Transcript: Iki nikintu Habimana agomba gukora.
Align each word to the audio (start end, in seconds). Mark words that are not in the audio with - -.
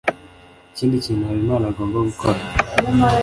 Iki 0.71 0.83
nikintu 0.87 1.23
Habimana 1.29 1.65
agomba 1.71 1.97
gukora. 2.07 2.39